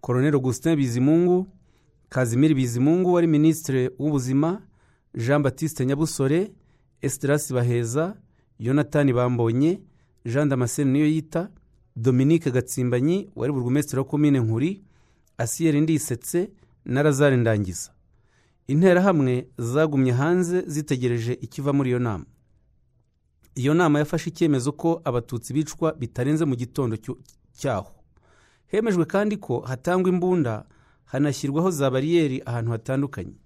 koroneri 0.00 0.34
augustin 0.36 0.76
bizimungu 0.76 1.46
kazimiri 2.08 2.54
bizimungu 2.54 3.12
wari 3.12 3.26
minisitiri 3.26 3.90
w'ubuzima 3.98 4.62
jean 5.14 5.42
batiste 5.42 5.86
nyabusore 5.86 6.52
esiderasi 7.02 7.54
baheza 7.54 8.16
yonatani 8.58 9.12
bambonye 9.12 9.80
jean 10.24 10.48
damascene 10.48 10.90
niyo 10.92 11.06
yita 11.06 11.50
dominique 11.96 12.50
gatsimbanyi 12.52 13.30
wari 13.36 13.52
burugumesitiri 13.52 13.98
wa 13.98 14.04
komine 14.04 14.40
nkuri 14.40 14.82
asiyeri 15.38 15.80
ndisetse 15.80 16.50
na 16.84 17.02
razari 17.02 17.36
ndangiza. 17.36 17.90
Interahamwe 18.66 19.48
zagumye 19.58 20.12
hanze 20.12 20.62
zitegereje 20.66 21.32
ikiva 21.32 21.72
muri 21.72 21.90
iyo 21.90 21.98
nama. 21.98 22.24
Iyo 23.60 23.74
nama 23.74 23.98
yafashe 23.98 24.30
icyemezo 24.30 24.72
ko 24.72 25.00
abatutsi 25.04 25.52
bicwa 25.52 25.92
bitarenze 26.00 26.44
mu 26.44 26.56
gitondo 26.56 26.96
cyaho. 27.58 27.92
Hemejwe 28.72 29.04
kandi 29.04 29.36
ko 29.36 29.60
hatangwa 29.60 30.08
imbunda 30.10 30.64
hanashyirwaho 31.04 31.70
za 31.70 31.90
bariyeri 31.90 32.42
ahantu 32.46 32.70
hatandukanye. 32.70 33.36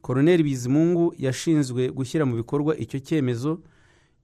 Koroneri 0.00 0.42
bizimungu 0.42 1.14
yashinzwe 1.18 1.90
gushyira 1.92 2.24
mu 2.24 2.34
bikorwa 2.40 2.72
icyo 2.78 2.98
cyemezo. 3.00 3.60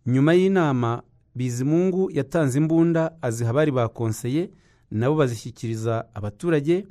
Nyuma 0.06 0.32
y'inama 0.34 1.02
bizimungu 1.34 2.08
yatanze 2.12 2.58
imbunda 2.58 3.12
aziha 3.22 3.50
abari 3.50 3.70
bakonseye 3.72 4.50
nabo 4.90 5.14
bazishyikiriza 5.20 6.06
abaturage 6.14 6.86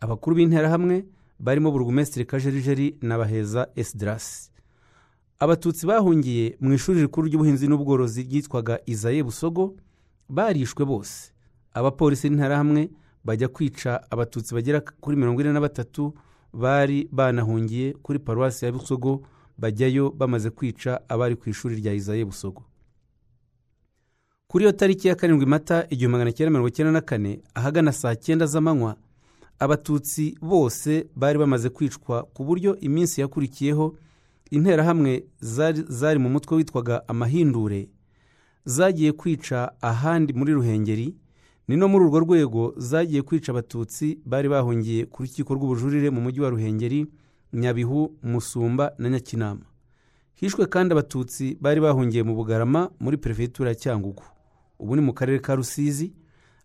abakuru 0.00 0.36
b'interahamwe 0.36 1.04
barimo 1.40 1.70
burugumesitiri 1.70 2.24
kajerijeri 2.26 2.96
na 3.02 3.18
baheza 3.18 3.66
esidarasi 3.76 4.50
abatutsi 5.38 5.86
bahungiye 5.86 6.56
mu 6.60 6.72
ishuri 6.74 7.00
rikuru 7.02 7.26
ry'ubuhinzi 7.28 7.68
n'ubworozi 7.68 8.22
ryitwaga 8.22 8.78
izaye 8.86 9.22
busogo 9.22 9.74
barishwe 10.28 10.84
bose. 10.84 11.32
Abapolisi 11.74 12.28
n'interahamwe 12.30 12.90
bajya 13.24 13.48
kwica 13.48 14.02
abatutsi 14.10 14.54
bagera 14.54 14.80
kuri 14.80 15.16
mirongo 15.16 15.40
ine 15.40 15.52
na 15.52 15.60
batatu 15.60 16.14
bari 16.52 17.08
banahungiye 17.12 17.92
kuri 18.02 18.18
paruwasi 18.18 18.64
ya 18.64 18.72
busogo 18.72 19.22
bajyayo 19.58 20.10
bamaze 20.10 20.50
kwica 20.50 21.00
abari 21.08 21.36
ku 21.36 21.50
ishuri 21.50 21.76
rya 21.76 21.92
izaye 21.94 22.24
busogo. 22.24 22.62
Kuri 24.48 24.64
iyo 24.64 24.72
tariki 24.72 25.08
ya 25.08 25.14
karindwi 25.14 25.46
mata 25.46 25.86
igihumbi 25.90 26.12
magana 26.12 26.32
cyenda 26.32 26.50
mirongo 26.50 26.68
icyenda 26.68 26.92
na 26.92 27.00
kane 27.00 27.40
ahagana 27.54 27.92
saa 27.92 28.14
cyenda 28.16 28.46
z'amanywa 28.46 28.96
abatutsi 29.58 30.34
bose 30.40 31.06
bari 31.16 31.38
bamaze 31.38 31.68
kwicwa 31.70 32.22
ku 32.22 32.44
buryo 32.44 32.76
iminsi 32.80 33.20
yakurikiyeho 33.20 33.94
interahamwe 34.50 35.24
zari, 35.40 36.18
mu 36.18 36.28
mutwe 36.28 36.56
witwaga 36.56 37.08
amahindure 37.08 37.88
zagiye 38.64 39.12
kwica 39.12 39.72
ahandi 39.80 40.32
muri 40.32 40.52
ruhengeri 40.52 41.14
ni 41.68 41.76
no 41.76 41.88
muri 41.88 42.04
urwo 42.04 42.18
rwego 42.20 42.74
zagiye 42.76 43.22
kwica 43.22 43.48
abatutsi 43.52 44.18
bari 44.24 44.48
bahungiye 44.48 45.06
ku 45.06 45.22
rukiko 45.22 45.54
rw'ubujurire 45.54 46.10
mu 46.10 46.20
mujyi 46.20 46.40
wa 46.40 46.50
ruhengeri 46.50 47.06
nyabihu 47.52 48.12
musumba 48.22 48.92
na 48.98 49.08
nyakinama. 49.10 49.64
Hishwe 50.34 50.66
kandi 50.66 50.92
abatutsi 50.92 51.56
bari 51.60 51.80
bahungiye 51.80 52.22
mu 52.22 52.34
bugarama 52.34 52.90
muri 53.00 53.16
perefegitura 53.16 53.68
ya 53.70 53.74
cyangugu. 53.74 54.22
Ubu 54.78 54.96
ni 54.96 55.02
mu 55.02 55.12
karere 55.12 55.38
ka 55.38 55.54
rusizi 55.54 56.12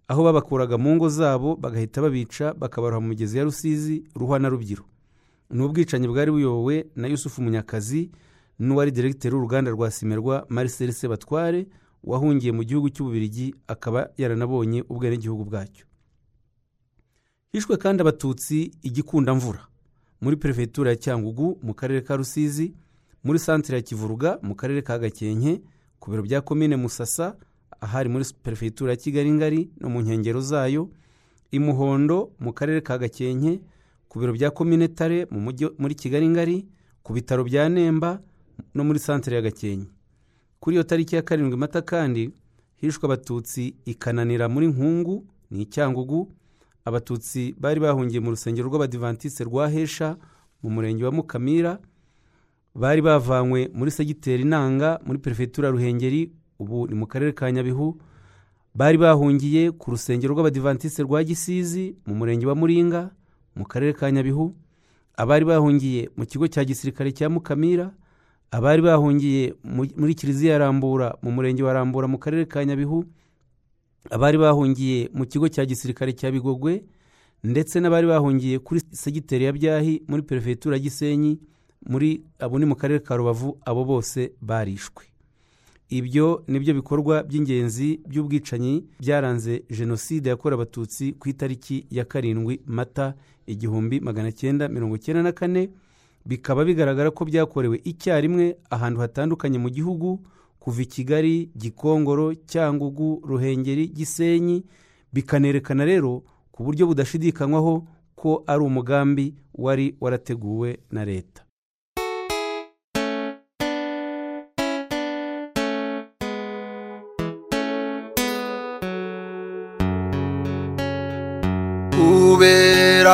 aho 0.07 0.23
babakuraga 0.23 0.77
mu 0.77 0.95
ngo 0.95 1.09
zabo 1.09 1.55
bagahita 1.55 2.01
babica 2.01 2.53
bakabaroha 2.53 3.01
mu 3.01 3.07
migezi 3.07 3.37
ya 3.37 3.43
rusizi 3.43 4.03
ruhwa 4.15 4.39
na 4.39 4.49
rubyiro 4.49 4.83
ni 5.49 5.63
ubwicanyi 5.63 6.07
bwari 6.07 6.31
buyobowe 6.31 6.85
na 6.95 7.07
yusufu 7.07 7.41
munyakazi 7.41 8.11
n'uwari 8.59 8.91
diregiteri 8.91 9.35
w'uruganda 9.35 9.71
rwa 9.71 9.91
simerwa 9.91 10.45
marcel 10.49 10.91
sebatware 10.91 11.67
wahungiye 12.03 12.51
mu 12.51 12.63
gihugu 12.63 12.89
cy'ububirigi 12.89 13.55
akaba 13.67 14.09
yaranabonye 14.17 14.83
ubwenegihugu 14.89 15.45
bwacyo. 15.45 15.85
Hishwe 17.51 17.77
kandi 17.77 18.01
abatutsi 18.01 18.71
igikundamvura 18.83 19.67
muri 20.21 20.35
perefegitura 20.37 20.89
ya 20.89 20.95
cyangugu 20.95 21.59
mu 21.63 21.73
karere 21.73 22.01
ka 22.01 22.15
rusizi 22.15 22.73
muri 23.23 23.39
santire 23.39 23.77
ya 23.77 23.81
kivuruga 23.83 24.39
mu 24.41 24.55
karere 24.55 24.81
ka 24.81 24.99
gakenke 24.99 25.61
ku 25.99 26.11
biro 26.11 26.23
bya 26.23 26.41
komine 26.41 26.75
musasa 26.75 27.35
ahari 27.81 28.09
muri 28.09 28.25
perefegitura 28.43 28.91
ya 28.91 28.97
kigali 28.97 29.31
ngari 29.31 29.69
no 29.79 29.89
mu 29.89 30.01
nkengero 30.01 30.41
zayo 30.41 30.89
imuhondo 31.51 32.31
mu 32.39 32.53
karere 32.53 32.81
ka 32.81 32.97
gakenke 32.97 33.61
ku 34.13 34.19
biro 34.19 34.33
bya 34.33 34.51
komine 34.53 34.87
tare 34.93 35.25
muri 35.79 35.95
kigali 35.95 36.29
ngari 36.29 36.67
ku 37.03 37.13
bitaro 37.13 37.43
bya 37.43 37.65
nemba 37.69 38.21
no 38.75 38.83
muri 38.83 38.99
santere 38.99 39.35
ya 39.35 39.41
gakenke. 39.41 39.89
Kuri 40.59 40.75
iyo 40.75 40.83
tariki 40.83 41.15
ya 41.15 41.21
karindwi 41.21 41.57
mata 41.57 41.81
kandi 41.81 42.29
hishwe 42.77 43.05
abatutsi 43.05 43.73
ikananira 43.85 44.49
muri 44.49 44.67
nkungu 44.67 45.25
ni 45.51 45.61
icyangugu 45.65 46.29
abatutsi 46.85 47.55
bari 47.59 47.79
bahungiye 47.79 48.19
mu 48.21 48.29
rusengero 48.29 48.69
rw'abadivantisite 48.69 49.43
rwa 49.49 49.65
hesha 49.69 50.17
mu 50.63 50.69
murenge 50.69 51.03
wa 51.05 51.11
mukamira. 51.11 51.79
Bari 52.75 53.01
bavanywe 53.01 53.69
muri 53.73 53.91
segiteri 53.91 54.43
nanga 54.45 54.99
muri 55.05 55.17
perefegitura 55.19 55.69
ruhengeri 55.73 56.31
ubu 56.59 56.87
ni 56.87 56.95
mu 56.95 57.07
karere 57.07 57.33
ka 57.33 57.51
nyabihu. 57.51 57.97
Bari 58.75 58.97
bahungiye 58.97 59.71
ku 59.71 59.91
rusengero 59.91 60.33
rw'abadivantisite 60.37 61.01
rwa 61.03 61.23
gisizi 61.23 61.95
mu 62.05 62.13
murenge 62.15 62.45
wa 62.45 62.55
muringa. 62.55 63.09
Mu 63.55 63.65
karere 63.65 63.93
ka 63.93 64.11
nyabihu 64.11 64.55
abari 65.17 65.45
bahungiye 65.45 66.09
mu 66.17 66.25
kigo 66.25 66.47
cya 66.47 66.63
gisirikare 66.65 67.11
cya 67.11 67.29
mukamira 67.29 67.91
abari 68.51 68.81
bahungiye 68.81 69.53
mu- 69.63 69.89
muri 69.97 70.13
kiliziya 70.15 70.53
ya 70.53 70.59
rambura 70.59 71.15
mu 71.21 71.31
murenge 71.31 71.63
wa 71.63 71.73
rambura 71.73 72.07
mu 72.07 72.17
karere 72.17 72.45
ka 72.45 72.65
nyabihu 72.65 73.05
abari 74.09 74.37
bahungiye 74.37 75.09
mu 75.13 75.25
kigo 75.25 75.47
cya 75.49 75.65
gisirikare 75.65 76.13
cya 76.13 76.31
bigogwe 76.31 76.83
ndetse 77.43 77.79
n'abari 77.79 78.07
bahungiye 78.07 78.59
kuri 78.59 78.81
segiteri 78.91 79.45
ya 79.45 79.53
byahi 79.53 80.03
muri 80.07 80.21
perefegitura 80.23 80.79
gisenyi 80.79 81.39
muri 81.89 82.23
abo 82.39 82.59
ni 82.59 82.65
mu 82.65 82.75
karere 82.75 82.99
ka 82.99 83.15
rubavu 83.15 83.57
abo 83.65 83.83
bose 83.85 84.31
barishwe. 84.41 85.03
Ibyo 85.97 86.43
ni 86.47 86.59
byo 86.59 86.73
bikorwa 86.73 87.23
by'ingenzi 87.23 87.99
by'ubwicanyi 88.09 88.85
byaranze 88.99 89.63
jenoside 89.69 90.29
yakorewe 90.29 90.61
abatutsi 90.61 91.13
ku 91.19 91.29
itariki 91.29 91.85
ya 91.91 92.05
karindwi 92.05 92.61
mata 92.65 93.13
igihumbi 93.47 93.99
magana 93.99 94.31
cyenda 94.31 94.67
mirongo 94.69 94.97
cyenda 94.97 95.21
na 95.23 95.31
kane 95.31 95.69
bikaba 96.25 96.65
bigaragara 96.65 97.11
ko 97.11 97.25
byakorewe 97.25 97.77
icyarimwe 97.83 98.57
ahantu 98.69 98.99
hatandukanye 99.05 99.57
mu 99.61 99.69
gihugu 99.69 100.19
kuva 100.59 100.81
i 100.81 100.85
kigali 100.85 101.49
gikongoro 101.57 102.33
cyangugu 102.49 103.21
ruhengeri 103.27 103.87
gisenyi 103.87 104.63
bikanerekana 105.13 105.85
rero 105.85 106.23
ku 106.51 106.63
buryo 106.63 106.87
budashidikanywaho 106.89 107.85
ko 108.15 108.43
ari 108.47 108.63
umugambi 108.65 109.35
wari 109.53 109.95
warateguwe 110.01 110.79
na 110.91 111.05
leta. 111.05 111.43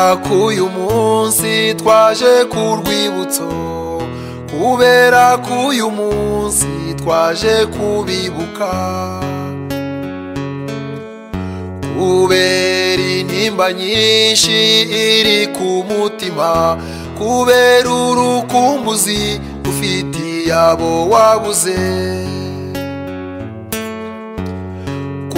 Kubera 0.09 0.25
ko 0.27 0.45
uyu 0.49 0.65
munsi 0.69 1.75
twaje 1.77 2.45
ku 2.49 2.81
rwibutso 2.81 3.45
kubera 4.49 5.37
ko 5.45 5.53
uyu 5.69 5.85
munsi 5.91 6.65
twaje 6.97 7.65
kubibuka. 7.73 8.71
Kubera 11.93 13.03
intimba 13.19 13.67
nyinshi 13.73 14.57
iri 14.89 15.47
ku 15.53 15.86
mutima 15.89 16.77
kubera 17.17 17.89
urukumbuzi 17.89 19.38
ufitiye 19.69 20.53
abo 20.53 21.05
wabuze. 21.13 21.77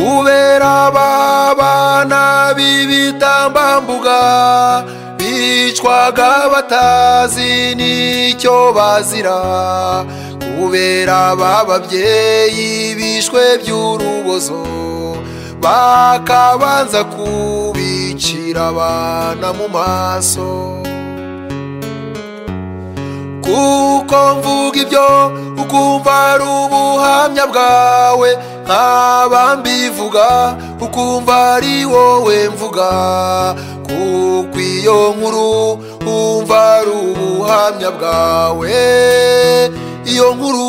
Kubera 0.02 0.90
abana 0.90 2.54
b'ibitambambuga 2.58 4.20
bicwaga 5.18 6.50
batazi 6.54 7.76
n'icyo 7.78 8.74
bazira. 8.74 9.38
Kubera 10.58 11.18
aba 11.32 11.54
babyeyi 11.70 12.96
bishwe 12.98 13.44
by'urubozo 13.62 14.62
bakabanza 15.64 17.02
kubicira 17.14 18.62
abana 18.74 19.48
mu 19.58 19.68
maso. 19.76 20.50
Kuko 23.46 24.18
mvuga 24.38 24.78
ibyo 24.84 25.08
ukumva 25.62 26.14
ari 26.34 26.44
ubuhamya 26.62 27.46
bwawe 27.52 28.30
nkaba 28.76 29.56
mbivuga 29.58 30.56
ukumva 30.82 31.54
ari 31.56 31.86
wowe 31.86 32.50
mvuga. 32.50 32.90
Kuko 33.88 34.60
iyo 34.60 35.14
nkuru 35.18 35.80
wumva 36.08 36.60
ari 36.80 36.92
ubuhamya 36.92 37.92
bwawe. 37.92 38.72
Iyo 40.06 40.28
nkuru 40.36 40.68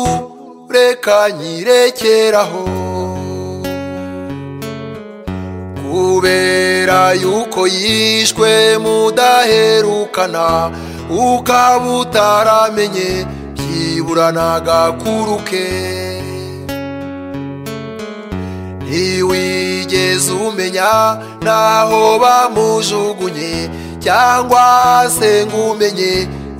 reka 0.69 1.31
nyirekeraho. 1.31 2.63
Kubera 5.91 7.13
yuko 7.13 7.67
yishwe 7.67 8.77
mudaherukana 8.77 10.71
ukaba 11.09 11.87
utaramenye 11.99 13.25
byibura 13.55 14.31
n'agakuru 14.31 15.35
ke 15.47 15.65
ntiwigeze 18.93 20.29
umenya 20.47 21.17
n'aho 21.45 22.01
bamujugunye 22.23 23.53
cyangwa 24.03 24.65
se 25.17 25.29
ngo 25.49 25.59
umenye 25.73 26.13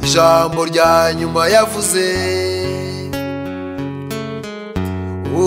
ijambo 0.04 0.60
rya 0.66 1.14
nyuma 1.20 1.42
yavuze. 1.54 2.08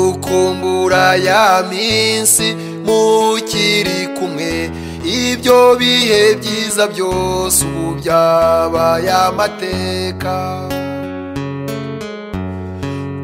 Ukumbura 0.06 1.16
ya 1.26 1.64
minsi 1.70 2.54
mukiri 2.86 3.98
kumwe 4.18 4.70
ibyo 5.04 5.58
bihe 5.80 6.22
byiza 6.38 6.86
byose 6.86 7.64
ubu 7.66 7.94
byabaye 8.00 9.10
amateka. 9.26 10.34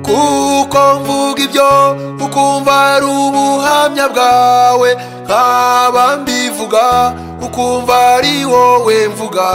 Kuko 0.07 0.81
mvuga 1.01 1.43
ibyo 1.45 1.71
ukumva 2.25 2.75
ari 2.95 3.07
ubuhamya 3.07 4.07
bwawe. 4.09 4.91
Nkaba 5.25 6.17
mbivuga 6.17 7.13
ukumva 7.47 7.97
ari 8.17 8.45
wowe 8.45 9.09
mvuga. 9.09 9.49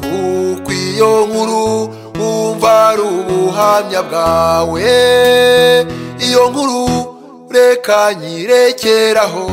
Kuko 0.00 0.70
iyo 0.72 1.26
nkuru 1.26 1.94
wumva 2.20 2.88
ari 2.88 3.02
ubuhamya 3.02 4.02
bwawe. 4.02 4.82
Iyo 6.26 6.42
nkuru 6.50 6.82
reka 7.50 8.14
nyirekeraho. 8.14 9.46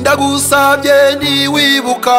Ndagusabye 0.00 0.96
ntiwibuka. 1.18 2.18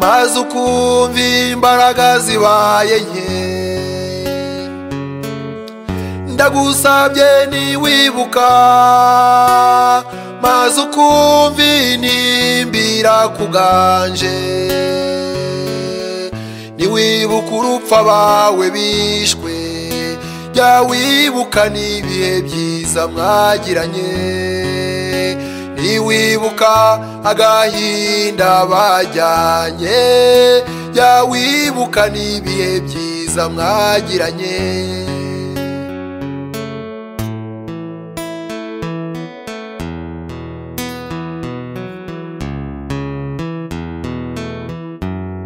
Maze 0.00 0.38
ukumva 0.40 1.20
imbaraga 1.52 2.18
zibaye 2.18 2.96
nke 3.00 3.28
ndagusabye 6.32 7.28
ntiwibuka 7.50 8.48
maze 10.42 10.80
ukumva 10.86 11.62
inimbira 11.92 13.16
kuganje 13.36 14.36
ntiwibuka 16.76 17.50
urupfu 17.58 17.94
abawe 18.00 18.66
bishwe 18.74 19.54
jya 20.54 20.72
wibuka 20.88 21.62
n'ibihe 21.74 22.32
byiza 22.46 23.02
mwagiranye. 23.12 24.12
Ntiwibuka 25.94 26.72
agahinda 27.30 28.50
bajyanye. 28.70 30.02
Jya 30.94 31.12
wibuka 31.30 32.02
n'ibihe 32.14 32.70
byiza 32.86 33.42
mwagiranye. 33.52 34.58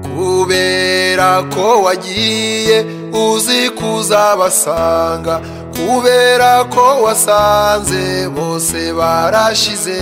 Kubera 0.02 1.42
ko 1.54 1.83
wagiye 1.85 2.78
uzi 3.12 3.70
kuzabasanga 3.78 5.35
kubera 5.76 6.64
ko 6.70 7.02
wasanze 7.04 8.28
bose 8.37 8.92
barashize. 8.92 10.00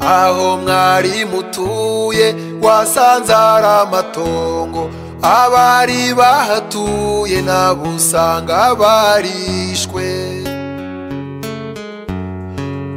Aho 0.00 0.56
mwari 0.56 1.24
mutuye 1.24 2.34
wasanze 2.62 3.34
ari 3.34 3.66
amatongo 3.82 4.90
abari 5.22 6.14
bahatuye 6.14 7.42
nabo 7.42 7.88
usanga 7.96 8.74
barishwe. 8.74 10.08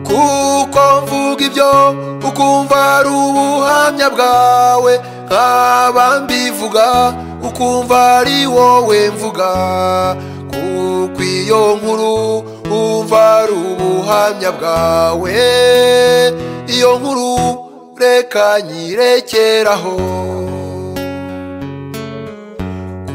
Kuko 0.07 0.81
mvuga 1.03 1.45
ibyo 1.45 1.71
ukumva 2.27 2.77
ari 2.97 3.09
ubuhamya 3.09 4.09
bwawe 4.09 4.93
nkaba 5.25 6.19
mbivuga 6.19 6.85
ukumva 7.47 8.17
ari 8.19 8.47
wowe 8.47 9.09
mvuga. 9.09 9.51
Kuko 10.51 11.23
iyo 11.23 11.75
nkuru 11.75 12.43
wumva 12.71 13.21
ari 13.39 13.53
ubuhamya 13.53 14.51
bwawe. 14.51 15.33
Iyo 16.67 16.89
nkuru 16.99 17.31
reka 17.99 18.61
nyirekeraho. 18.61 19.97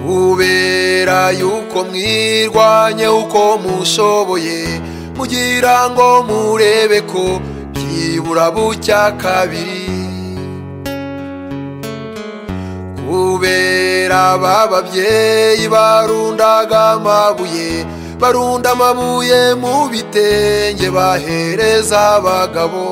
Kubera 0.07 1.31
yuko 1.31 1.85
mwirwanye 1.85 3.09
uko 3.09 3.59
mushoboye 3.59 4.81
mugira 5.17 5.91
ngo 5.91 6.23
murebe 6.29 7.01
ko 7.01 7.41
byibura 7.73 8.51
bucya 8.51 9.13
kabiri. 9.23 10.06
Kubera 13.07 14.23
ba 14.43 14.67
babyeyi 14.71 15.69
barundaga 15.75 16.81
amabuye 16.99 17.87
barunda 18.21 18.71
amabuye 18.75 19.55
mu 19.63 19.75
bitenge 19.93 20.89
bahereza 20.97 22.01
abagabo. 22.19 22.87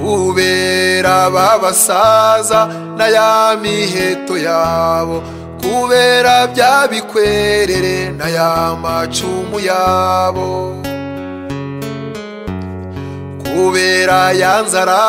Kubera 0.00 1.30
ba 1.34 1.58
basaza 1.62 2.60
na 2.98 3.06
ya 3.16 3.56
miheto 3.62 4.34
yabo 4.38 5.18
kubera 5.62 6.46
bya 6.54 6.86
bikwerere 6.90 8.14
na 8.18 8.26
ya 8.36 8.50
macumu 8.82 9.58
yabo. 9.60 10.48
Kubera 13.44 14.32
ya 14.32 14.62
nzara 14.62 15.02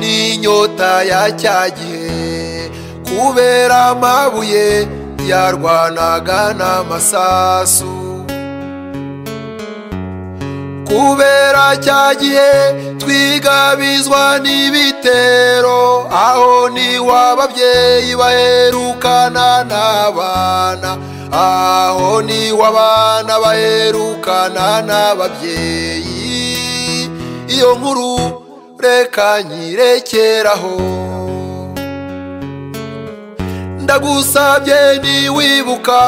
n'inyota 0.00 0.92
ya 1.10 1.22
cya 1.40 1.58
gihe. 1.76 2.70
Kubera 3.08 3.78
amabuye 3.92 4.88
yarwanaga 5.30 6.40
n'amasasu. 6.58 7.94
Kubera 10.88 11.66
cya 11.84 12.02
gihe 12.20 12.52
twigabizwa 13.00 14.38
n'ibitero. 14.44 16.06
Aho 16.10 16.68
ni 16.74 16.96
ho 16.96 17.10
ababyeyi 17.30 18.12
baherukana 18.20 19.64
n'abana. 19.70 20.90
Aho 21.32 22.22
ni 22.22 22.50
ho 22.50 22.62
abana 22.70 23.34
baherukana 23.44 24.66
n'ababyeyi. 24.88 26.14
Iyo 27.54 27.74
nkuru 27.78 28.12
reka 28.80 29.42
nyirekeraho. 29.42 30.76
Ndagusabye 33.82 34.80
niwibuka 35.02 36.00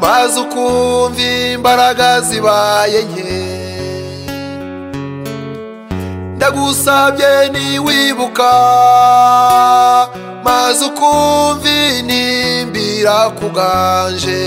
maze 0.00 0.40
ukumva 0.40 1.20
imbaraga 1.54 2.20
zibaye 2.20 3.00
nke. 3.02 3.34
Ndagusabye 6.36 7.32
niwibuka 7.52 8.50
maze 10.44 10.84
ukumva 10.84 11.68
inimbira 11.98 13.30
kuganje 13.38 14.42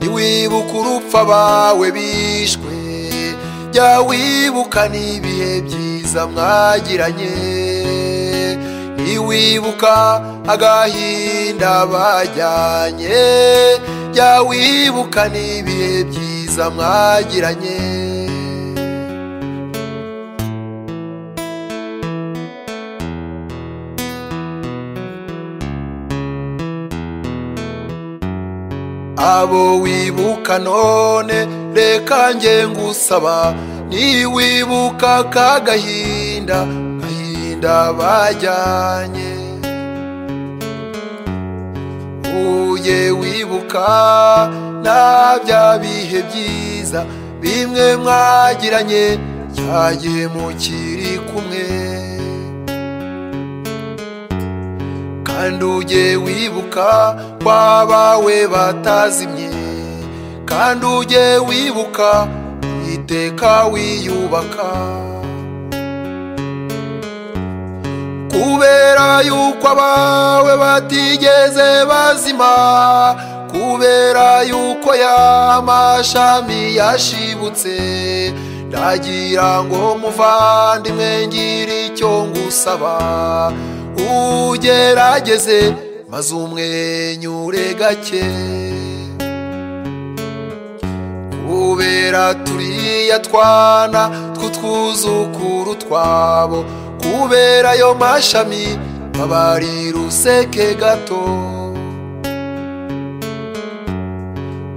niwibuka 0.00 0.72
urupfu 0.78 1.18
abawe 1.18 1.86
bishwe. 1.96 2.72
Jya 3.72 3.90
wibuka 4.08 4.82
n'ibihe 4.92 5.52
byiza 5.66 6.22
mwagiranye. 6.32 7.34
Niwibuka 9.02 9.94
agahinda 10.52 11.72
bajyanye. 11.92 13.20
Jya 14.14 14.32
wibuka 14.48 15.22
n'ibihe 15.32 15.92
byiza 16.08 16.64
mwagiranye. 16.74 17.78
Abo 29.16 29.80
wibuka 29.82 30.58
none 30.58 31.46
reka 31.74 32.34
nge 32.34 32.66
ngusaba 32.68 33.54
niwibuka 33.88 35.14
ka 35.34 35.60
gahinda 35.66 36.60
gahinda 37.00 37.92
bajyanye. 37.98 39.32
Uye 42.42 43.10
wibuka 43.10 43.86
na 44.84 45.38
bya 45.44 45.78
bihe 45.82 46.20
byiza 46.28 47.00
bimwe 47.40 47.96
mwagiranye 47.96 49.04
cya 49.56 49.82
gihe 50.00 50.24
mukiri 50.34 51.12
kumwe. 51.28 51.66
Kandi 55.28 55.64
ujye 55.64 56.16
wibuka 56.24 56.88
ko 57.42 57.50
abawe 57.50 58.36
batazimye 58.52 59.51
kandi 60.52 60.86
ujye 60.86 61.38
wibuka 61.48 62.28
iteka 62.94 63.64
wiyubaka. 63.72 64.68
Kubera 68.32 69.20
yuko 69.28 69.68
abawe 69.68 70.56
batigeze 70.56 71.68
bazima 71.88 72.52
kubera 73.52 74.42
yuko 74.42 74.94
ya 74.94 75.62
mashami 75.64 76.76
yashibutse 76.76 77.76
ndagira 78.68 79.64
ngo 79.64 79.82
muvandimwe 80.02 81.26
ngira 81.28 81.74
icyo 81.86 82.12
ngusaba. 82.28 82.94
Ugerageze 83.96 85.74
maze 86.10 86.34
umwenyure 86.34 87.74
gake. 87.74 88.24
Kubera 91.48 92.34
turiya 92.34 93.18
twana 93.18 94.02
tw'utwuzukuru 94.34 95.74
twabo. 95.74 96.64
Kubera 97.02 97.70
ayo 97.70 97.94
mashami 97.94 98.78
babari 99.18 99.92
ruseke 99.92 100.74
gato. 100.74 101.22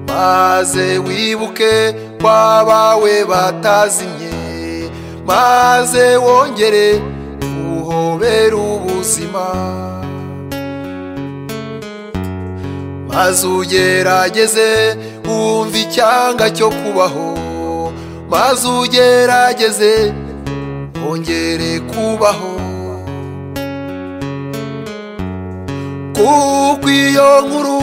Maze 0.07 0.97
wibuke 0.97 1.93
ko 2.21 2.27
abawe 2.29 3.25
batazimye. 3.25 4.33
Maze 5.27 6.17
wongere 6.17 7.01
uhobera 7.69 8.55
ubuzima. 8.57 9.45
Maze 13.15 13.47
ugerageze 13.47 14.69
wumva 15.27 15.77
icyanga 15.83 16.45
cyo 16.57 16.67
kubaho 16.69 17.27
maze 18.31 18.67
ugerageze 18.67 20.13
wongere 21.05 21.71
kubaho. 21.91 22.51
Kuko 26.15 26.87
iyo 26.89 27.29
nkuru 27.45 27.77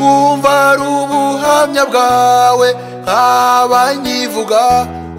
wumva 0.00 0.50
ari 0.70 0.82
ubuhamya 1.00 1.84
bwawe 1.90 2.68
nkaba 3.02 3.80
nyivuga 4.02 4.62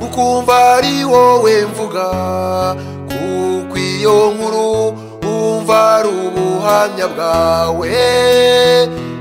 ukumva 0.06 0.56
ari 0.76 0.96
wowe 1.12 1.54
mvuga. 1.72 2.08
Kuko 3.10 3.76
iyo 3.78 4.18
nkuru 4.36 4.68
wumva 5.24 5.78
ari 5.96 6.10
ubuhamya 6.28 7.08
bwawe. 7.14 7.94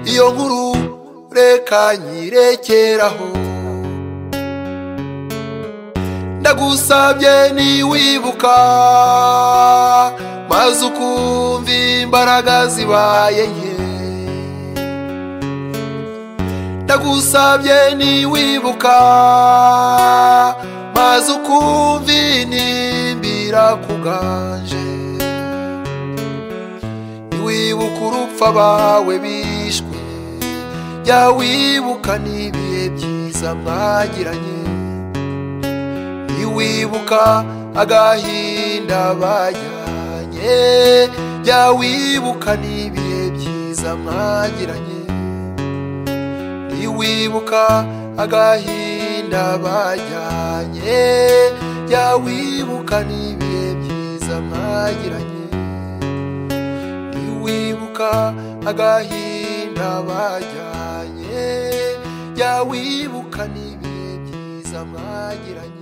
Iyo 0.06 0.26
nkuru 0.32 0.64
reka 1.36 1.96
nyirekeraho. 1.96 3.28
Ndagusabye 6.40 7.34
niwibuka 7.56 8.56
maze 10.50 10.84
ukumva 10.86 11.72
imbaraga 12.02 12.66
zibaye 12.66 13.44
nke. 13.52 13.74
Ndagusabye 16.84 17.78
niwibuka 17.98 18.96
maze 20.96 21.32
ukumva 21.32 22.12
inimbira 22.12 23.64
kuganje 23.84 24.84
ntiwibuka 27.28 28.00
urupfu 28.06 28.44
abawe 28.44 29.14
bishwe 29.18 29.43
jya 31.04 31.20
wibuka 31.38 32.12
n'ibihe 32.24 32.82
byiza 32.94 33.50
mwagiranye. 33.60 34.58
Ntiwibuka 36.28 37.22
agahinda 37.82 39.00
bajyanye. 39.20 40.56
Jya 41.44 41.62
wibuka 41.78 42.50
n'ibihe 42.62 43.22
byiza 43.36 43.90
mwagiranye. 44.02 45.00
Ntiwibuka 46.70 47.62
agahinda 48.24 49.44
bajyanye. 49.64 51.02
Jya 51.88 52.06
wibuka 52.24 52.96
n'ibihe 53.08 53.66
byiza 53.80 54.34
mwagiranye. 54.48 55.44
Ntiwibuka 57.12 58.10
agahinda 58.70 59.88
bajyanye. 60.08 60.63
Jya 62.36 62.52
wibuka 62.68 63.42
n'ibihe 63.52 64.12
byiza 64.24 64.78
mwagiranye. 64.90 65.73